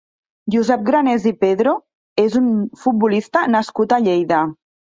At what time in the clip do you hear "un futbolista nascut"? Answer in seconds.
2.41-3.95